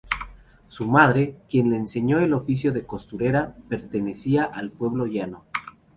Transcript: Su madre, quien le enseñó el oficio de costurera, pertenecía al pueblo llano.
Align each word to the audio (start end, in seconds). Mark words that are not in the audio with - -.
Su 0.67 0.87
madre, 0.87 1.35
quien 1.47 1.69
le 1.69 1.75
enseñó 1.77 2.17
el 2.17 2.33
oficio 2.33 2.71
de 2.71 2.87
costurera, 2.87 3.55
pertenecía 3.69 4.45
al 4.45 4.71
pueblo 4.71 5.05
llano. 5.05 5.45